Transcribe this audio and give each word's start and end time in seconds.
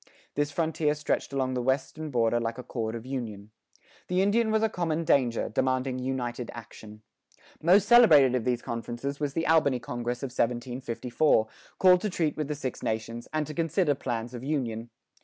This 0.33 0.49
frontier 0.49 0.95
stretched 0.95 1.31
along 1.31 1.53
the 1.53 1.61
western 1.61 2.09
border 2.09 2.39
like 2.39 2.57
a 2.57 2.63
cord 2.63 2.95
of 2.95 3.05
union. 3.05 3.51
The 4.07 4.23
Indian 4.23 4.49
was 4.49 4.63
a 4.63 4.67
common 4.67 5.03
danger, 5.03 5.47
demanding 5.47 5.99
united 5.99 6.49
action. 6.55 7.03
Most 7.61 7.87
celebrated 7.87 8.33
of 8.33 8.43
these 8.43 8.63
conferences 8.63 9.19
was 9.19 9.33
the 9.33 9.45
Albany 9.45 9.77
congress 9.77 10.23
of 10.23 10.31
1754, 10.31 11.47
called 11.77 12.01
to 12.01 12.09
treat 12.09 12.35
with 12.35 12.47
the 12.47 12.55
Six 12.55 12.81
Nations, 12.81 13.27
and 13.31 13.45
to 13.45 13.53
consider 13.53 13.93
plans 13.93 14.33
of 14.33 14.43
union. 14.43 14.89